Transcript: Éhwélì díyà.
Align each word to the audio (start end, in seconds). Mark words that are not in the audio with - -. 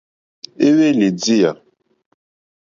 Éhwélì 0.67 1.07
díyà. 1.21 1.51